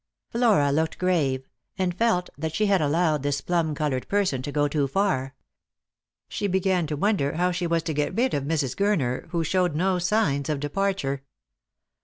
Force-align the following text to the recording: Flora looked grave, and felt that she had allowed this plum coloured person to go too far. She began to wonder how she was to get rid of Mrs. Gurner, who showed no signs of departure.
Flora 0.31 0.71
looked 0.71 0.97
grave, 0.97 1.47
and 1.77 1.95
felt 1.95 2.31
that 2.35 2.55
she 2.55 2.65
had 2.65 2.81
allowed 2.81 3.21
this 3.21 3.39
plum 3.39 3.75
coloured 3.75 4.07
person 4.07 4.41
to 4.41 4.51
go 4.51 4.67
too 4.67 4.87
far. 4.87 5.35
She 6.27 6.47
began 6.47 6.87
to 6.87 6.97
wonder 6.97 7.33
how 7.33 7.51
she 7.51 7.67
was 7.67 7.83
to 7.83 7.93
get 7.93 8.15
rid 8.17 8.33
of 8.33 8.43
Mrs. 8.43 8.75
Gurner, 8.75 9.29
who 9.29 9.43
showed 9.43 9.75
no 9.75 9.99
signs 9.99 10.49
of 10.49 10.59
departure. 10.59 11.21